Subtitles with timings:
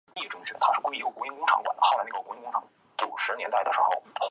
[0.15, 1.61] 指形角壳灰介为半花介
[2.09, 2.47] 科角壳灰介
[3.05, 4.03] 属下的一个种。